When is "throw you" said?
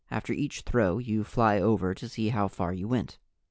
0.61-1.23